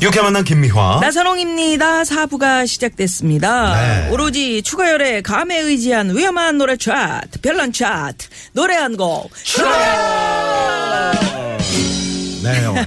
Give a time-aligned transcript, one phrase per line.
[0.00, 1.00] 이렇게 만난 김미화.
[1.02, 2.04] 나선홍입니다.
[2.04, 3.74] 사부가 시작됐습니다.
[3.74, 4.08] 네.
[4.10, 9.30] 오로지 추가열의 감에 의지한 위험한 노래 차트, 별난 차트, 노래 한 곡.
[9.58, 10.39] 네.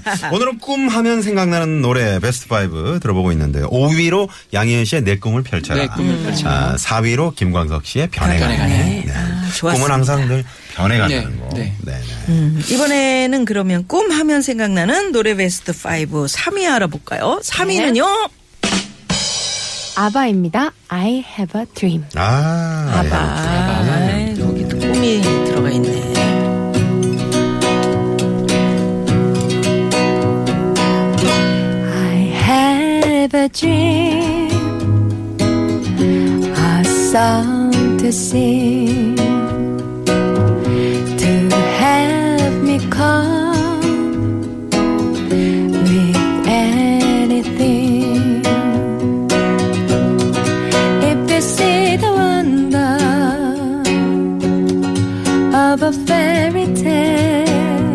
[0.31, 3.70] 오늘은 꿈 하면 생각나는 노래 베스트 5 들어보고 있는데요.
[3.70, 5.81] 5위로 양희은 씨의 내 꿈을 펼쳐라.
[5.81, 6.52] 내 꿈을 펼쳐라.
[6.52, 8.57] 아, 4위로 김광석 씨의 변해가네.
[8.57, 9.03] 변해가네.
[9.05, 9.13] 네.
[9.55, 9.73] 좋았습니다.
[9.73, 10.43] 꿈은 항상 늘
[10.75, 11.49] 변해간다는 네, 거.
[11.55, 11.73] 네.
[11.81, 11.93] 네.
[11.93, 12.02] 네.
[12.29, 17.39] 음, 이번에는 그러면 꿈 하면 생각나는 노래 베스트 5 3위 알아볼까요?
[17.44, 18.30] 3위는요?
[19.95, 20.71] 아바입니다.
[20.88, 22.03] I have a dream.
[22.16, 23.16] 아, 아바.
[23.16, 25.42] 아, 여기도 꿈이 들어가 있
[33.53, 34.49] dream.
[36.55, 39.15] A song to sing.
[41.21, 41.33] To
[41.79, 44.69] have me come
[45.89, 48.41] with anything.
[51.11, 52.97] If you see the wonder
[55.55, 57.93] of a fairy tale,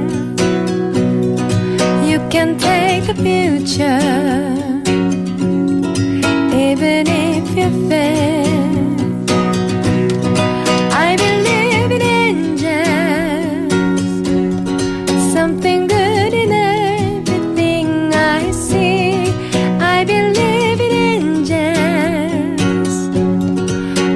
[2.08, 4.67] you can take the future,
[6.78, 9.26] even if you fail.
[11.06, 13.72] I believe in angels,
[15.32, 19.32] something good in everything I see.
[19.80, 22.94] I believe in angels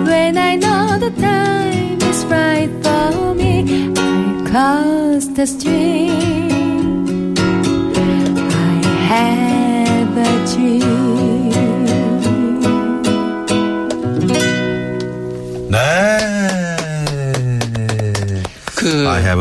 [0.08, 3.92] when I know the time is right for me.
[3.97, 6.12] I cross the stream.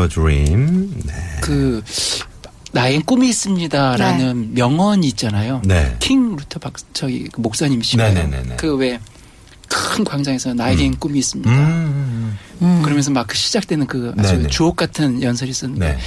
[0.08, 1.02] 그, a dream.
[1.06, 1.12] 네.
[1.40, 1.82] 그,
[2.72, 5.60] 나의 꿈이 있습니다라는 명언이 있잖아요.
[5.64, 5.94] 네.
[6.00, 8.06] 킹 루터 박, 저기, 그 목사님이시고요.
[8.08, 8.56] 네네네네.
[8.56, 8.98] 그 왜,
[9.68, 11.50] 큰 광장에서 나에겐 꿈이 있습니다.
[11.50, 12.38] 음.
[12.82, 14.48] 그러면서 막 그 시작되는 그 아주 네네.
[14.48, 15.98] 주옥 같은 연설이 있었는데 네.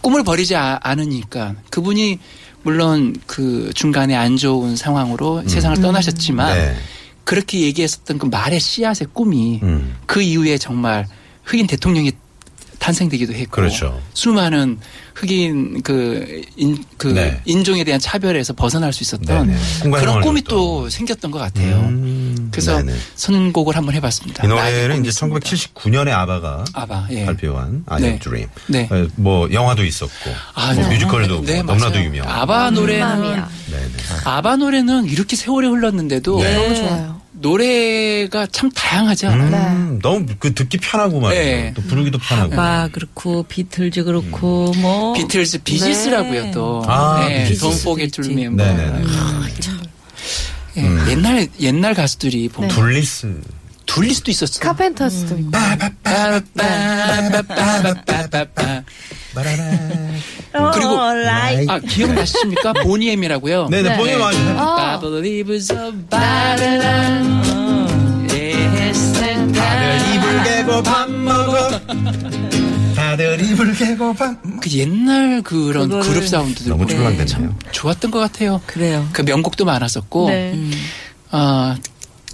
[0.00, 2.18] 꿈을 버리지 아- 않으니까 그분이
[2.62, 6.76] 물론 그 중간에 안 좋은 상황으로 세상을 떠나셨지만 네.
[7.24, 9.96] 그렇게 얘기했었던 그 말의 씨앗의 꿈이 음.
[10.06, 11.06] 그 이후에 정말
[11.44, 12.12] 흑인 대통령이
[12.82, 14.00] 탄생되기도 했고 그렇죠.
[14.12, 14.78] 수많은
[15.14, 17.40] 흑인 그, 인, 그 네.
[17.44, 19.58] 인종에 대한 차별에서 벗어날 수 있었던 네네.
[19.82, 20.58] 꿈과 그런 꿈이 줬던.
[20.58, 21.76] 또 생겼던 것 같아요.
[21.76, 22.48] 음.
[22.50, 22.98] 그래서 네네.
[23.14, 24.44] 선곡을 한번 해봤습니다.
[24.44, 25.40] 이 노래는 이제 있습니다.
[25.48, 27.24] 1979년에 아바가 아바, 예.
[27.26, 28.06] 발표한 I 네.
[28.08, 28.50] Have Dream.
[28.66, 28.88] 네.
[28.90, 30.94] 어, 뭐 영화도 있었고 아, 뭐 네.
[30.94, 32.02] 뮤지컬도 네, 뭐 너무나도.
[32.02, 32.28] 유명.
[32.28, 33.22] 아바 노래는.
[33.22, 33.92] 네네.
[34.24, 36.54] 아바 노래는 이렇게 세월이 흘렀는데도 네.
[36.56, 37.21] 너무 좋아요.
[37.32, 39.72] 노래가 참 다양하지 않아요?
[39.72, 39.98] 음, 네.
[40.02, 41.44] 너무 그 듣기 편하고 말이에요.
[41.44, 41.72] 네.
[41.74, 42.60] 또 부르기도 편하고.
[42.60, 44.82] 아 그렇고 비틀즈 그렇고 음.
[44.82, 45.64] 뭐 비틀즈 네.
[45.64, 46.84] 비지스라고요 또.
[46.86, 47.44] 아, 네.
[47.44, 47.64] 비지스.
[47.64, 49.04] Don't Forget 네네네.
[49.08, 49.48] 아, 아,
[50.76, 51.06] 예, 음.
[51.10, 52.74] 옛날 옛날 가수들이 보면 네.
[52.74, 53.40] 둘리스.
[53.86, 54.60] 둘리스도 있었어.
[54.60, 55.40] 카펜터스도 음.
[55.40, 55.50] 있고.
[60.54, 62.72] 어, 그리고 라이 아 기억나십니까?
[62.84, 63.68] 보니엠이라고요.
[63.68, 63.96] 네네, 네.
[65.72, 67.42] of Babylon.
[68.30, 71.70] Yes, and 다들 이불 개고 밥 먹어.
[72.94, 74.36] 다들 이불 개고 밥.
[74.60, 77.26] 그 옛날 그런 그거를 그룹 사운드들 너무 출렁댔네요.
[77.26, 78.60] 참 좋았던 것 같아요.
[78.66, 79.08] 그래요.
[79.12, 80.58] 그 명곡도 많았었고 네.
[81.30, 81.74] 어,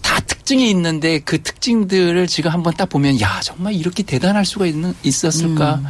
[0.03, 4.95] 다 특징이 있는데 그 특징들을 지금 한번 딱 보면 야 정말 이렇게 대단할 수가 있는
[5.05, 5.77] 있었을까.
[5.77, 5.87] 음.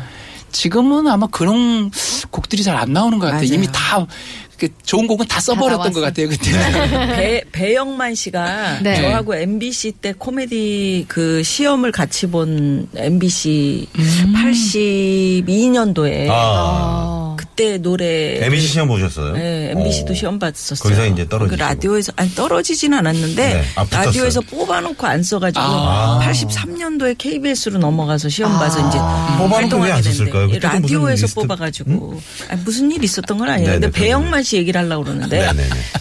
[0.53, 1.91] 지금은 아마 그런
[2.31, 3.41] 곡들이 잘 안 나오는 것 같아요.
[3.49, 3.55] 맞아요.
[3.55, 6.01] 이미 다그 좋은 곡은 다 써버렸던 것 나왔어.
[6.01, 6.51] 같아요 그때.
[7.17, 9.01] 배, 배영만 씨가 네.
[9.03, 14.35] 저하고 MBC 때 코미디 그 시험을 같이 본 MBC 음.
[14.37, 17.28] 82년도에 아.
[17.59, 19.33] 그때 노래 MBC 시험 보셨어요?
[19.33, 20.15] 네, MBC도 오.
[20.15, 20.79] 시험 봤었어요.
[20.79, 21.57] 거기서 이제 떨어지시고.
[21.57, 23.65] 그 라디오에서 아니 떨어지진 않았는데 네.
[23.75, 23.85] 아.
[23.91, 26.21] 라디오에서 뽑아놓고 안 써가지고 아.
[26.23, 30.49] 83년도에 KBS로 넘어가서 시험 봐서 이제 뽑아놓고 활동하게 왜안 썼을까요?
[30.61, 31.41] 라디오에서 리스트?
[31.41, 33.71] 뽑아가지고 아니, 무슨 일 있었던 건 아니에요.
[33.71, 34.05] 네네, 근데 그럼요.
[34.07, 35.51] 배영만 씨 얘기를 하려고 그러는데.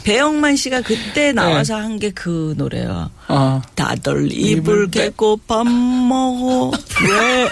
[0.04, 3.09] 배영만 씨가 그때 나와서 한게 그 노래야.
[3.29, 3.62] 어.
[3.75, 6.71] 다들 이불 개고 밥 먹어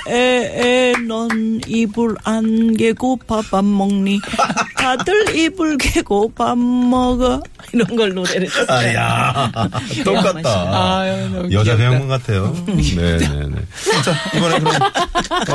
[0.08, 4.20] 왜넌 이불 안 개고 밥 안 먹니
[4.78, 7.42] 다들 이불 개고 밥 먹어
[7.74, 8.66] 이런 걸 노래를 했어요.
[8.70, 9.52] 아야
[10.04, 11.00] 똑같다.
[11.02, 11.76] 아유, 너무 여자.
[11.76, 12.56] 배우분 같아요.
[12.68, 13.56] 네네네.
[14.04, 14.82] 자 이번에 그럼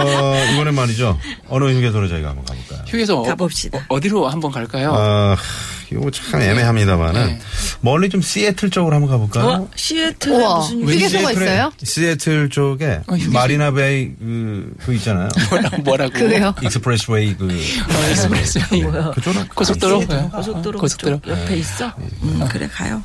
[0.06, 1.18] 어, 이번에 말이죠.
[1.48, 2.82] 어느 휴게소로 저희가 한번 가볼까요?
[2.86, 3.84] 휴게소 가봅시다.
[3.88, 4.92] 어, 디로 한번 갈까요?
[4.94, 5.36] 아
[5.92, 7.38] 이거 참 애매합니다만은 네.
[7.82, 9.62] 멀리 좀 시애틀 쪽으로 한번 가볼까요?
[9.62, 9.68] 어?
[9.74, 10.58] 시애틀에 우와.
[10.58, 11.72] 무슨 왜- 휴게소가 시애틀에- 있어요?
[11.82, 13.16] 시애틀 쪽에 어.
[13.32, 15.28] 마리나베이 그, 그 있잖아요.
[15.50, 16.12] 뭐라, 뭐라고?
[16.12, 16.54] 그래요?
[16.62, 18.60] expressway 그 어, 에스프레소.
[19.14, 19.98] 그쪽은 고속도로?
[20.00, 20.16] 시애틀.
[20.16, 20.28] 네.
[20.28, 21.20] 고속도로 고속도로.
[21.20, 21.92] 쪽 옆에 있어?
[22.22, 23.02] 음, 그래 가요.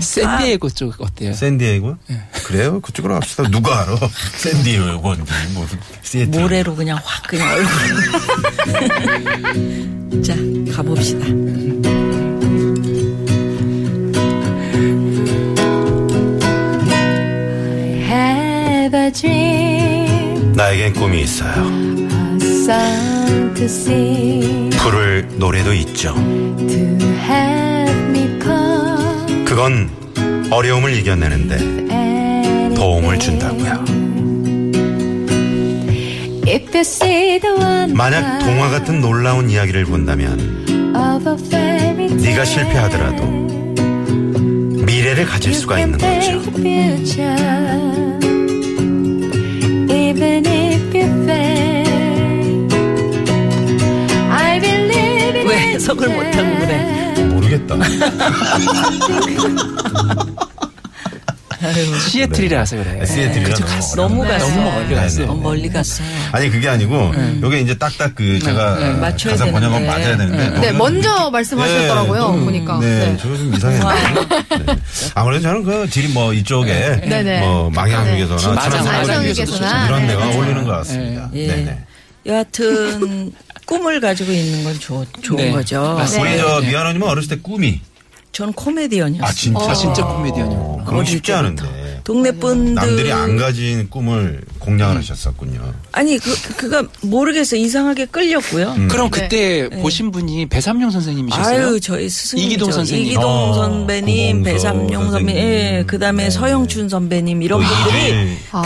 [0.00, 1.32] 샌디에고 쪽 어때요?
[1.32, 1.96] 샌디에고?
[2.08, 2.22] 네.
[2.44, 2.78] 그래요?
[2.82, 3.44] 그쪽으로 갑시다.
[3.50, 3.96] 누가 알아?
[4.36, 6.40] 샌디에고인지 무슨 시애틀.
[6.42, 7.70] 모래로 그냥 확 그냥 얼굴.
[10.22, 10.34] 자
[10.76, 11.24] 가봅시다.
[20.80, 21.52] 나에겐 꿈이 있어요.
[24.78, 26.14] 부를 노래도 있죠.
[29.44, 29.90] 그건
[30.50, 33.84] 어려움을 이겨내는데 도움을 준다고요.
[37.94, 40.64] 만약 동화 같은 놀라운 이야기를 본다면
[42.22, 43.26] 네가 실패하더라도
[44.86, 46.40] 미래를 가질 수가 있는 거죠.
[55.90, 57.14] 해석을 못하고 그래?
[57.24, 57.76] 모르겠다.
[62.08, 62.98] 시애틀이라서 그래.
[63.00, 63.96] 네, 시애틀이라 너무 갔어.
[63.96, 64.22] 너무.
[64.22, 64.54] 갔어요.
[64.56, 65.26] 너무 멀리 갔어요.
[65.30, 66.08] 어, 멀리 갔어요.
[66.32, 69.86] 아니 그게 아니고 요게 이제 딱딱 그 제가 네, 맞춰야 가사 번역은 되는데.
[69.90, 72.78] 맞아야 되는데 네, 먼저 말씀하셨더라고요, 좀, 보니까.
[72.80, 73.16] 네, 네.
[73.18, 74.26] 저거 좀 이상했네요.
[74.66, 74.76] 네.
[75.14, 77.40] 아무래도 저는 그 질이 뭐 이쪽에 네네.
[77.40, 79.12] 뭐 망향휴게소나 맞아, 천안산 맞아.
[79.12, 79.86] 망향휴게소나.
[79.86, 80.28] 이런 네, 데가.
[80.28, 81.30] 어울리는 것 같습니다.
[81.34, 81.46] 예.
[81.46, 81.78] 네네.
[82.26, 83.32] 여하튼
[83.70, 85.96] 꿈을 가지고 있는 건 좋, 좋은 네, 거죠.
[86.20, 86.68] 우리 저 네.
[86.70, 87.80] 미아노님은 어렸을 때 꿈이
[88.32, 89.28] 전 코미디언이었어요.
[89.28, 90.58] 아 진짜 아, 진짜 코미디언이요.
[90.58, 91.38] 어, 그럼 어릴 쉽지 때부터.
[91.64, 95.72] 않은데 동네 분들 남들이 안 가진 꿈을 공략을 하셨었군요.
[95.92, 98.72] 아니 그 그가 모르겠어 요 이상하게 끌렸고요.
[98.72, 98.88] 음.
[98.88, 101.66] 그럼 그때 보신 분이 배삼룡 선생님이셨어요?
[101.66, 103.06] 아유 저희 스승님 이기동 선생님.
[103.06, 105.36] 이기동 어, 선배님, 구봉서 배삼룡 선배님, 선생님.
[105.36, 106.30] 예, 그다음에 네.
[106.30, 108.38] 서영춘 선배님 이런 또 분들이 이주일.
[108.50, 108.60] 다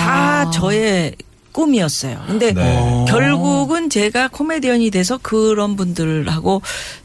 [0.46, 0.50] 아.
[0.50, 1.14] 저의
[1.54, 2.20] 꿈이었어요.
[2.26, 3.04] 근데 네.
[3.08, 6.60] 결국은 제가 코미디언이 돼서 그런 분들하고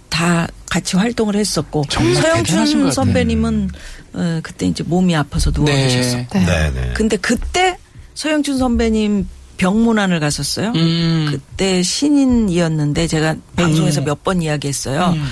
[0.09, 2.91] 다 같이 활동을 했었고 서영춘.
[2.91, 3.69] 선배님은
[4.13, 5.83] 어, 그때 이제 몸이 아파서 누워 네.
[5.87, 6.45] 계셨었고 네.
[6.45, 6.93] 네네.
[6.95, 7.77] 근데 그때
[8.15, 10.73] 서영춘 선배님 병문안을 갔었어요.
[10.75, 11.27] 음.
[11.29, 15.13] 그때 신인이었는데 제가 방송에서 몇번 이야기했어요.
[15.15, 15.25] 음.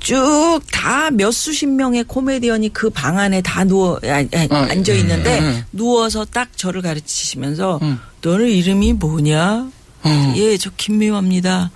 [0.00, 5.38] 쭉다 몇 수십 명의 코미디언이 그 방 안에 다 누워 아니, 아니, 어, 앉아 있는데
[5.38, 5.64] 음, 음.
[5.72, 7.98] 누워서 딱 저를 가르치시면서 음.
[8.24, 9.66] 너는 이름이 뭐냐?
[10.06, 10.32] 음.
[10.36, 11.70] 예, 저 김미화입니다.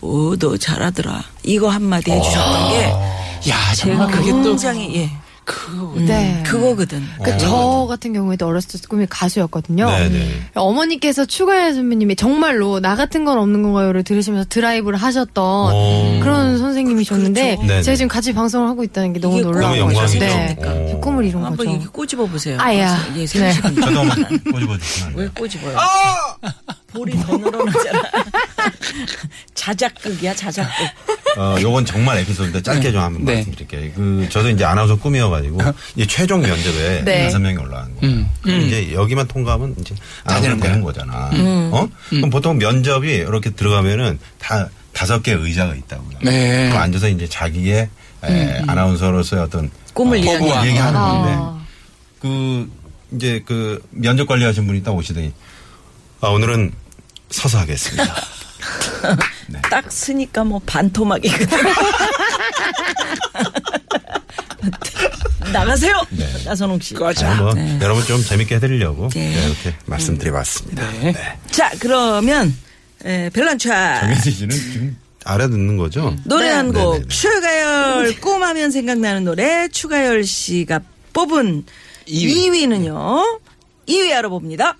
[0.00, 1.22] 오, 너 잘하더라.
[1.44, 2.84] 이거 한마디 해주셨던 게
[3.50, 5.10] 야, 제가 정말 그게 또 굉장히 예,
[5.44, 6.42] 그 네.
[6.46, 7.02] 그거거든.
[7.22, 9.88] 그저 같은 경우에도 어렸을 때 꿈이 가수였거든요.
[9.88, 10.50] 네네.
[10.54, 16.20] 어머니께서 추가열 선배님이 정말로 나 같은 건 없는 건가요를 들으시면서 드라이브를 하셨던 오.
[16.20, 17.66] 그런 선생님이셨는데 그렇죠.
[17.66, 17.82] 네네.
[17.82, 20.18] 제가 지금 같이 방송을 하고 있다는 게 너무 이게 놀라운 너무 거죠.
[20.18, 20.56] 네.
[20.58, 20.62] 오.
[20.90, 21.70] 저 꿈을 이룬 한번 거죠.
[21.70, 22.56] 이렇게 꼬집어 보세요.
[22.60, 22.96] 아야.
[23.16, 23.52] 예, 네.
[23.52, 25.28] 저도 한번 꼬집어 주시면 안 왜?
[25.28, 25.76] 꼬집어요?
[26.94, 28.02] 볼이 더 늘어나잖아.
[29.54, 30.72] 자작극이야, 자작극.
[31.36, 33.34] 어, 요건 정말 에피소드인데 짧게 좀 한번 네.
[33.36, 33.92] 말씀드릴게요.
[33.94, 35.58] 그, 저도 이제 아나운서 꿈이어가지고,
[35.96, 37.24] 이제 최종 면접에 네.
[37.24, 38.14] 다섯 명이 올라간 거예요.
[38.14, 38.28] 음.
[38.42, 41.30] 그럼 이제 여기만 통과하면 이제 아나운서 되는 되는 거잖아.
[41.72, 41.88] 어?
[42.08, 46.18] 그럼 보통 면접이 이렇게 들어가면은 다 다섯 개 의자가 있다고요.
[46.22, 46.68] 네.
[46.68, 47.88] 그럼 앉아서 이제 자기의
[48.22, 51.08] 에, 아나운서로서의 어떤 꿈을 어, 이야기하는 얘기하는 아.
[51.08, 51.64] 건데,
[52.20, 52.70] 그,
[53.12, 55.32] 이제 그 면접 관리하신 분이 딱 오시더니,
[56.20, 56.72] 아, 오늘은
[57.34, 58.14] 서서 하겠습니다.
[59.70, 61.48] 딱 쓰니까 뭐 반토막이거든.
[65.52, 66.02] 나가세요!
[66.10, 66.26] 네.
[66.44, 66.94] 나선홍 씨.
[66.94, 67.32] 꺼져.
[67.34, 67.78] 뭐, 네.
[67.82, 69.34] 여러분 좀 재밌게 해드리려고 네.
[69.34, 70.90] 네, 이렇게 말씀드려봤습니다.
[70.92, 71.14] 네.
[71.50, 72.54] 자, 그러면,
[73.04, 74.00] 에, 별난 차트.
[74.00, 76.16] 정혜진 씨는 지금 알아듣는 거죠?
[76.24, 77.08] 노래 한 네, 곡 네, 네.
[77.08, 80.80] 추가열 꿈하면 생각나는 노래 추가열 씨가
[81.12, 81.64] 뽑은
[82.08, 82.48] 2위.
[82.48, 83.40] 2위는요.
[83.88, 84.76] 2위 알아봅니다.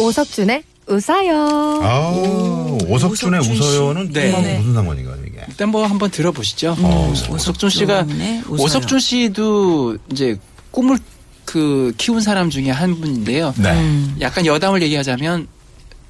[0.00, 1.80] 오석준의 웃어요.
[1.82, 2.10] 아,
[2.86, 3.60] 오석준의 오석준 씨.
[3.62, 4.30] 웃어요는 네.
[4.42, 4.58] 네.
[4.58, 5.44] 무슨 상관인가요, 이게?
[5.48, 6.76] 일단 뭐 한번 들어보시죠.
[6.80, 8.62] 어, 오석준 씨가 오석준의 웃어요.
[8.64, 10.36] 오석준 씨도 이제
[10.70, 10.98] 꿈을
[11.44, 13.54] 그 키운 사람 중에 한 분인데요.
[13.56, 13.72] 네.
[13.72, 14.16] 음.
[14.20, 15.46] 약간 여담을 얘기하자면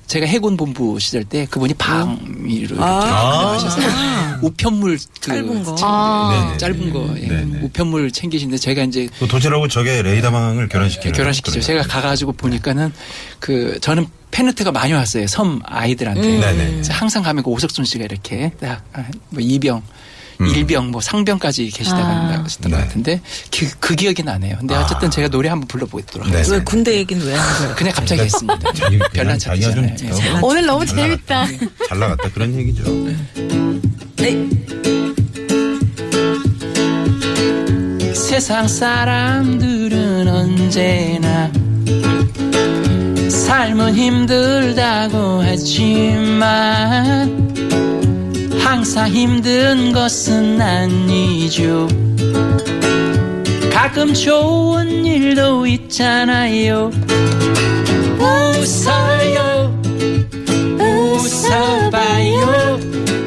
[0.09, 3.53] 제가 해군 본부 시절 때 그분이 방위로 이렇게 아.
[3.53, 4.39] 하셨어요.
[4.43, 5.77] 우편물 그 짧은 거.
[5.83, 6.47] 아.
[6.47, 6.59] 네네.
[6.59, 7.61] 짧은 거 예.
[7.63, 11.13] 우편물 챙기시는데 제가 이제 또 도체라고 저게 레이더망을 결혼시키는.
[11.15, 11.61] 결혼시키죠.
[11.61, 12.93] 제가 가가지고 보니까는
[13.39, 15.27] 그 저는 팬레트가 많이 왔어요.
[15.27, 16.23] 섬 아이들한테.
[16.41, 16.71] 네네.
[16.73, 18.83] 그래서 항상 가면 그 오석준 씨가 이렇게 딱
[19.31, 19.83] 뭐 이병
[20.41, 22.43] 일병 뭐 상병까지 계시다가 아.
[22.45, 22.77] 하셨던 네.
[22.77, 24.57] 것 같은데 그, 그 기억이 나네요.
[24.59, 26.33] 근데 어쨌든 제가 노래 한번 불러보도록 네.
[26.35, 26.59] 하겠습니다.
[26.59, 27.75] 왜 군대 얘기는 왜 하는 거예요?
[27.75, 28.73] 그냥 갑자기 했습니다.
[28.73, 29.95] 자기 별난 차트잖아요.
[30.37, 31.47] 어, 오늘 너무 잘 재밌다.
[31.89, 32.85] 잘 나갔다 그런 얘기죠.
[34.17, 34.49] 네.
[38.15, 41.51] 세상 사람들은 언제나
[43.29, 46.69] 삶은 힘들다고 했지만
[48.69, 51.89] 항상 힘든 것은 아니죠.
[53.73, 56.91] 가끔 좋은 일도 있잖아요.
[58.19, 59.81] 웃어요.
[60.79, 62.79] 웃어봐요.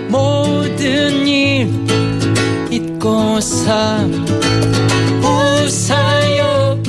[0.10, 1.68] 모든 일
[2.70, 3.98] 잊고서
[5.24, 6.84] 웃어요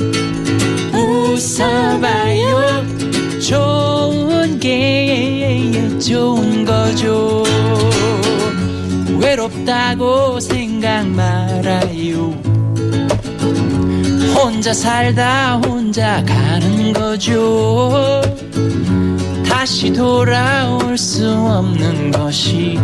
[0.93, 2.85] 웃어봐요
[3.39, 7.52] 좋은 게 좋은 거죠
[9.23, 12.31] 외롭다고 생각 말아요
[14.35, 18.21] 혼자 살다 혼자 가는 거죠
[19.47, 22.77] 다시 돌아올 수 없는 것이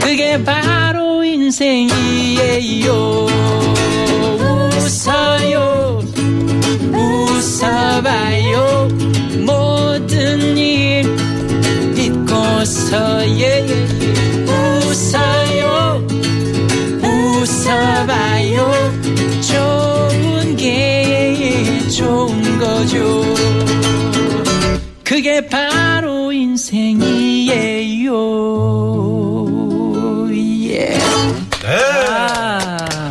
[0.00, 2.92] 그게 바로 인생이에요.
[4.76, 6.02] 웃어요,
[6.92, 8.88] 웃어봐요.
[9.44, 11.04] 모든 일
[11.96, 14.01] 잊고서 예.
[14.92, 16.06] 웃어요,
[17.02, 18.70] 웃어봐요.
[19.40, 23.22] 좋은 게 좋은 거죠.
[25.02, 28.12] 그게 바로 인생이에요.
[30.68, 30.88] 예.
[30.88, 30.98] 네.
[32.10, 33.10] 아,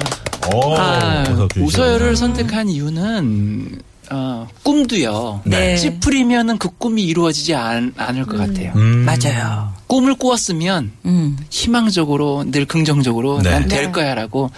[0.53, 1.23] 오, 아.
[1.57, 3.79] 우서열을 선택한 이유는
[4.11, 5.41] 어, 꿈도요.
[5.45, 5.77] 네.
[5.77, 8.73] 찌푸리면은 그 꿈이 이루어지지 않, 않을 것 같아요.
[8.75, 9.03] 음.
[9.05, 9.80] 맞아요.
[9.91, 11.37] 꿈을 꾸었으면 음.
[11.49, 13.49] 희망적으로 늘 긍정적으로 네.
[13.49, 14.49] 난될 거야라고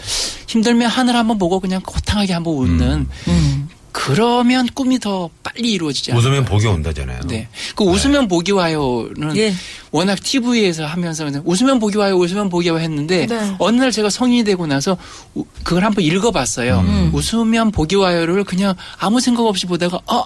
[0.46, 3.70] 힘들면 하늘 한번 보고 그냥 호탕하게 한번 웃는 음.
[3.92, 6.20] 그러면 꿈이 더 빨리 이루어지지 않아요.
[6.22, 7.22] 웃으면 복이 온다잖아요.
[7.26, 7.48] 네.
[7.76, 9.56] 그 웃으면 복이 와요는 예.
[9.90, 13.56] 워낙 TV에서 하면서 웃으면 복이 와요, 웃으면 복이 와요 했는데 네.
[13.58, 14.98] 어느 날 제가 성인이 되고 나서
[15.34, 16.80] 우- 그걸 한번 읽어봤어요.
[16.80, 17.10] 음.
[17.12, 20.26] 웃으면 복이 와요를 그냥 아무 생각 없이 보다가 어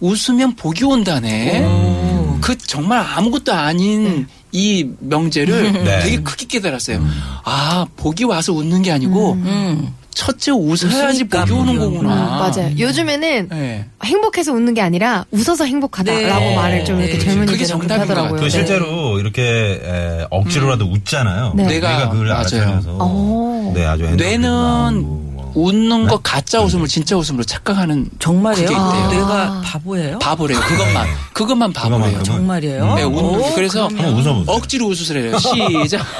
[0.00, 2.00] 웃으면 복이 온다네.
[2.40, 6.00] 그 정말 아무것도 아닌 이 명제를 네.
[6.00, 7.04] 되게 크게 깨달았어요.
[7.44, 9.94] 아 복이 와서 웃는 게 아니고 음.
[10.12, 12.14] 첫째 웃어야지 복이 오는 거구나.
[12.54, 12.72] 맞아요.
[12.78, 13.86] 요즘에는 네.
[14.04, 16.56] 행복해서 웃는 게 아니라 웃어서 행복하다라고 네.
[16.56, 17.24] 말을 좀 이렇게 네.
[17.24, 18.40] 젊은이들은 하더라고요.
[18.40, 21.52] 그 실제로 이렇게 에, 억지로라도 웃잖아요.
[21.56, 21.64] 네.
[21.64, 22.38] 뇌가 내가 그걸 맞아요.
[22.40, 23.72] 알아차려서 오.
[23.74, 25.29] 네 아주 뇌는.
[25.54, 28.68] 웃는 거 가짜 웃음을 진짜 웃음으로 착각하는 정말이에요?
[28.68, 29.08] 그게 있대요.
[29.10, 30.18] 내가 바보예요?
[30.18, 30.58] 바보래요.
[30.60, 31.12] 그것만 네.
[31.32, 32.00] 그것만 바보래요.
[32.04, 32.94] 그것만 정말이에요?
[32.94, 34.44] 네, 웃는 오, 그래서 한번 웃어보세요.
[34.48, 35.38] 억지로 웃으세요.
[35.38, 36.04] 시작.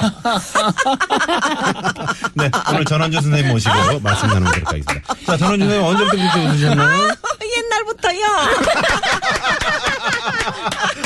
[2.33, 5.13] 네 오늘 전원주 선생님 모시고 말씀 나누도록 하겠습니다.
[5.25, 7.01] 자 전원주 선생님 언제부터 그렇게 웃으셨나요?
[7.57, 8.25] 옛날부터요.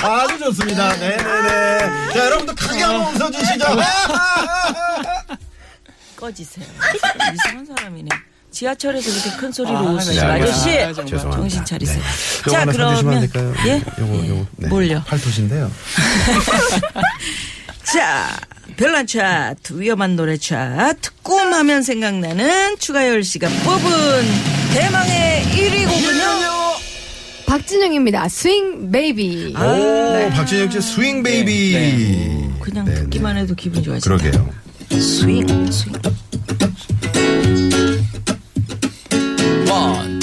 [0.03, 0.89] 아주 좋습니다.
[0.97, 2.13] 네네네.
[2.13, 3.65] 자 여러분들 크게 한번 웃어주시죠.
[6.25, 6.65] 꺼지세요.
[7.33, 8.09] 이상한 사람이네.
[8.49, 11.05] 지하철에서 이렇게 큰 소리로 아, 네, 아저씨 아, 정말.
[11.05, 11.31] 죄송합니다.
[11.37, 12.01] 정신 차리세요.
[12.39, 13.53] 요거 자 하나 사주시면 안 그러면 될까요?
[13.67, 13.81] 예?
[14.01, 14.67] 요거 요거 네.
[14.69, 15.03] 뭘요?
[15.05, 15.71] 팔토신데요.
[17.93, 18.39] 자
[18.77, 24.23] 별난 차트 위험한 노래 차트 꿈하면 생각나는 추가열 씨가 뽑은
[24.73, 26.25] 대망의 1위 곡은요.
[27.45, 28.27] 박진영입니다.
[28.29, 29.53] 스윙 베이비.
[29.57, 32.53] 오 박진영 씨 스윙 베이비.
[32.61, 34.17] 그냥 네, 듣기만 해도 기분 좋아진다.
[34.17, 34.64] 그러게요.
[34.91, 35.93] 스윙 스윙.
[39.67, 40.14] One,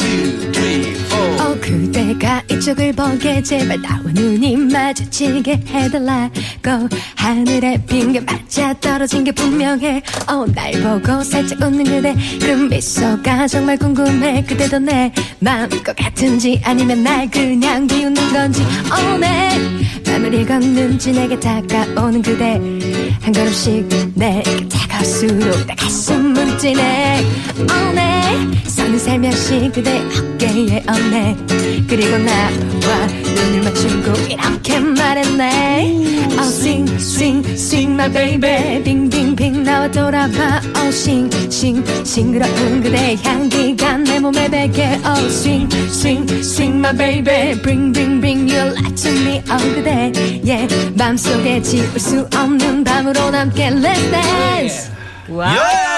[2.62, 10.00] 이쪽을 보게 제발 나와 눈이 마주치게 해달라고 하늘에 빈게 맞아 떨어진 게 분명해.
[10.28, 12.14] 어날 보고 살짝 웃는 그대.
[12.40, 14.45] 그 미소가 정말 궁금해.
[14.45, 18.64] 그대도 내 마음일 것 같은지 아니면 날 그냥 비웃는 건지.
[18.92, 19.59] 어내
[20.07, 22.61] 마무리 걷는지 내게 다가오는 그대.
[23.23, 27.26] 한 걸음씩 내게 다가올수록 내 가슴은 뛰네.
[27.59, 28.23] 어내
[28.93, 31.37] 서는 살며시 그대 어깨에 얹네
[31.89, 40.61] 그리고 나와 눈을 맞추고 이렇게 말했네 Oh sing sing sing my baby 빙빙빙 나와 돌아봐
[40.77, 47.61] Oh sing sing 싱그러운 그대 향기가 내 몸에 배게 Oh swing swing swing my baby
[47.63, 50.13] bring bring bring you light to me Oh 그대
[50.45, 54.91] yeah 맘속에 지울 수 없는 밤으로 함께 Let's dance
[55.29, 55.55] 와.
[55.55, 55.92] 오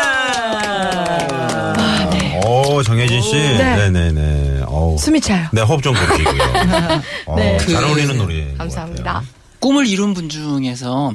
[2.84, 3.32] 정혜진 씨.
[3.34, 3.90] 네.
[3.90, 4.96] 네네 어우.
[4.98, 6.42] 숨이 차요 네, 호흡 좀 고르시고요.
[7.26, 7.56] 어, 네.
[7.58, 8.54] 잘 어울리는 노래.
[8.58, 9.22] 감사합니다
[9.60, 11.12] 꿈을 이룬 분 중에서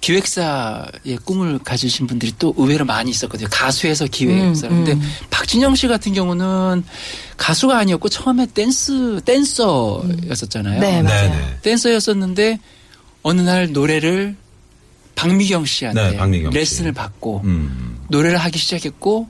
[0.00, 3.48] 기획사의 꿈을 가지신 분들이 또 의외로 많이 있었거든요.
[3.52, 4.66] 가수에서 기획사.
[4.68, 4.98] 근데
[5.30, 6.82] 박진영 씨 같은 경우는
[7.36, 10.80] 가수가 아니었고 처음에 댄스 댄서였었잖아요.
[10.80, 11.30] 네, 맞아요.
[11.30, 11.58] 네네.
[11.62, 12.58] 댄서였었는데
[13.22, 14.34] 어느 날 노래를
[15.14, 16.58] 박미경 씨한테 네, 박미경 씨.
[16.58, 17.98] 레슨을 받고 음.
[18.08, 19.28] 노래를 하기 시작했고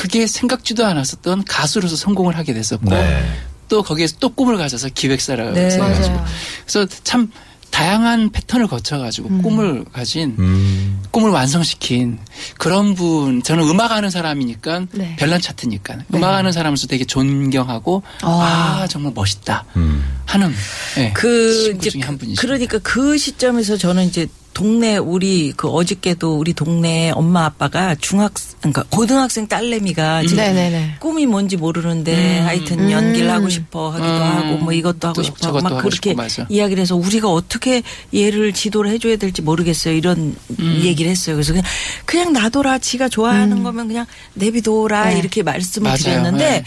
[0.00, 3.22] 그게 생각지도 않았었던 가수로서 성공을 하게 됐었고 네.
[3.68, 5.66] 또 거기에서 또 꿈을 가져서 기획사라고 네.
[5.66, 6.24] 해가지고 맞아요.
[6.62, 7.30] 그래서 참
[7.70, 11.02] 다양한 패턴을 거쳐가지고 꿈을 가진 음.
[11.10, 12.18] 꿈을 완성시킨
[12.56, 15.16] 그런 분 저는 음악하는 사람이니까 네.
[15.18, 20.02] 별난 차트니까 음악하는 사람으로서 되게 존경하고 아 정말 멋있다 음.
[20.24, 20.50] 하는
[20.96, 22.40] 네, 그 친구 이제 중에 한 분이시죠.
[22.40, 28.84] 그러니까 그 시점에서 저는 이제 동네 우리 그 어저께도 우리 동네 엄마 아빠가 중학 그러니까
[28.90, 30.96] 고등학생 딸내미가 지금 네네네.
[31.00, 34.20] 꿈이 뭔지 모르는데 하여튼 연기를 하고 싶어 하기도 음.
[34.20, 36.46] 하고 뭐 이것도 하고 또 싶어 막 하고 그렇게 싶고.
[36.52, 37.82] 이야기를 해서 우리가 어떻게
[38.14, 40.80] 얘를 지도를 해줘야 될지 모르겠어요 이런 음.
[40.82, 41.64] 얘기를 했어요 그래서 그냥
[42.04, 45.18] 그냥 놔둬라 지가 좋아하는 거면 그냥 내비둬라 네.
[45.18, 45.98] 이렇게 말씀을 맞아요.
[45.98, 46.64] 드렸는데 네.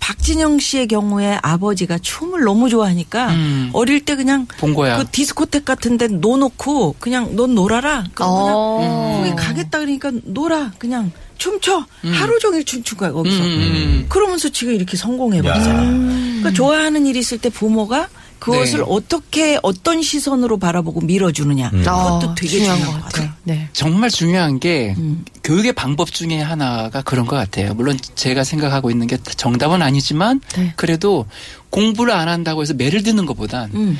[0.00, 3.70] 박진영 씨의 경우에 아버지가 춤을 너무 좋아하니까 음.
[3.72, 4.98] 어릴 때 그냥 본 거야.
[4.98, 8.04] 그 디스코텍 같은데 놓놓고 그냥 넌 놀아라.
[8.14, 8.78] 그럼 어.
[8.78, 10.72] 그냥 거기 가겠다 그러니까 놀아.
[10.78, 11.84] 그냥 춤춰.
[12.02, 13.42] 하루 종일 춤춘 거야 거기서.
[13.42, 14.06] 음.
[14.08, 15.42] 그러면서 지금 이렇게 성공해 야.
[15.42, 15.90] 버렸잖아요.
[15.90, 18.84] 그러니까 좋아하는 일이 있을 때 부모가 그것을 네.
[18.86, 21.70] 어떻게 어떤 시선으로 바라보고 밀어주느냐.
[21.72, 21.78] 음.
[21.78, 23.28] 그것도 어, 되게 중요한 중요한 것것 같아요.
[23.28, 23.40] 같아요.
[23.44, 23.68] 네.
[23.72, 25.24] 정말 중요한 게 음.
[25.42, 27.74] 교육의 방법 중에 하나가 그런 것 같아요.
[27.74, 30.72] 물론 제가 생각하고 있는 게 정답은 아니지만 네.
[30.76, 31.26] 그래도
[31.70, 33.98] 공부를 안 한다고 해서 매를 드는 것보단 음.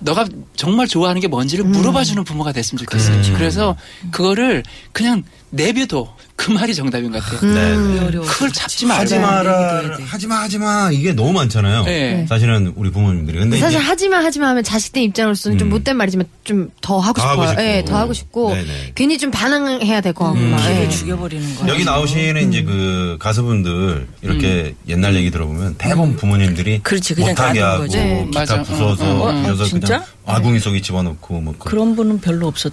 [0.00, 0.26] 너가
[0.56, 3.12] 정말 좋아하는 게 뭔지를 물어봐 주는 부모가 됐으면 좋겠어요.
[3.12, 3.34] 그렇죠.
[3.34, 3.76] 그래서
[4.10, 6.16] 그거를 그냥 내비둬.
[6.36, 7.52] 그 말이 정답인 것 같아요.
[7.52, 8.00] 네.
[8.06, 8.24] 어려워.
[8.26, 9.02] 그걸 잡지 말자.
[9.02, 10.04] 하지 마라, 내비둬야 돼.
[10.04, 10.90] 하지 마, 하지 마.
[10.90, 11.84] 이게 너무 많잖아요.
[11.84, 12.24] 네.
[12.28, 13.38] 사실은 우리 부모님들이.
[13.40, 15.70] 근데 사실 이제 하지마 하지마 하면 자식들 입장으로서는 좀 음.
[15.70, 17.48] 못된 말이지만 좀 더 하고 더 하고 싶어요.
[17.58, 17.62] 싶고.
[17.62, 18.92] 예, 더 하고 싶고 네네.
[18.94, 20.56] 괜히 좀 반항해야 될 것 같고 막.
[20.62, 20.88] 기를 예.
[20.88, 21.68] 죽여버리는 거야.
[21.68, 27.72] 여기 나오시는 이제 그 가수분들 이렇게 옛날 얘기 들어보면 대부분 부모님들이 그렇지, 그냥 못하게 놔둔
[27.72, 27.96] 하고 거지.
[27.98, 28.24] 네.
[28.26, 28.62] 기타 맞아.
[28.62, 29.86] 부숴서 어, 어, 어, 그래서 진짜?
[29.86, 32.72] 그냥 아궁이 속에 집어넣고 뭐 그, 그런 분은 별로 없었.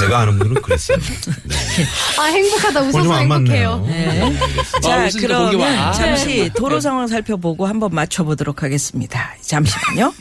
[0.00, 0.98] 제가 아는 분은 그랬어요.
[0.98, 1.54] 네.
[2.18, 3.84] 아 행복하다 웃어서 안 행복해요.
[3.86, 4.80] 네, 알겠습니다.
[4.80, 5.92] 자, 거기 그러면 와.
[5.92, 9.34] 잠시 도로 상황 살펴보고 한번 맞춰보도록 하겠습니다.
[9.40, 10.12] 잠시만요.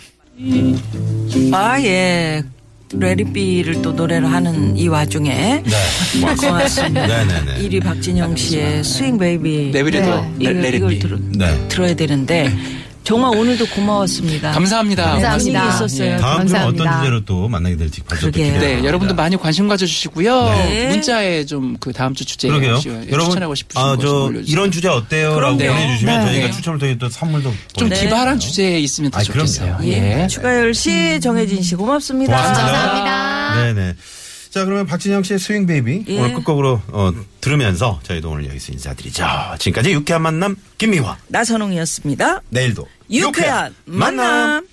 [1.54, 2.44] 아, 예.
[2.92, 6.36] Let It Be를 또 노래를 하는 이 와중에 네.
[6.36, 7.06] 고맙습니다.
[7.06, 7.60] 네네네.
[7.60, 9.84] 1위 박진영 씨의 Swing Baby 네.
[9.84, 11.68] 들어, 네.
[11.68, 12.52] 들어야 되는데
[13.04, 14.52] 정말 오늘도 고마웠습니다.
[14.52, 15.04] 감사합니다.
[15.12, 15.70] 감사합니다.
[15.70, 16.12] 있었어요.
[16.12, 16.18] 예.
[16.18, 17.00] 다음 주는 어떤 감사합니다.
[17.00, 18.32] 주제로 또 만나게 될지 그러게요.
[18.32, 20.50] 기대가 네, 여러분도 많이 관심 가져주시고요.
[20.50, 20.90] 네.
[20.90, 22.82] 문자에 좀 그 다음 주 주제 그러게요.
[23.10, 24.54] 여러분, 추천하고 싶으신 아, 거 저, 올려주세요.
[24.54, 25.74] 이런 주제 어때요?라고 그럼요.
[25.74, 26.26] 보내주시면 네.
[26.26, 26.52] 저희가 네.
[26.52, 27.90] 추첨을 통해 또 선물도 좀.
[27.90, 29.78] 기발한 주제 있으면 더 아이, 좋겠어요.
[29.78, 29.88] 그럼요.
[29.92, 30.28] 예.
[30.30, 32.36] 추가열 씨, 정혜진 씨 고맙습니다.
[32.36, 32.72] 고맙습니다.
[32.72, 33.74] 감사합니다.
[33.74, 33.96] 네네.
[34.50, 36.20] 자, 그러면 박진영 씨의 Swing Baby 예.
[36.20, 39.24] 오늘 끝곡으로 어, 들으면서 저희도 오늘 여기서 인사드리죠.
[39.60, 41.18] 지금까지 유쾌한 만남 김미화.
[41.28, 42.42] 나선홍이었습니다.
[42.50, 44.68] 내일도 유쾌한 만남.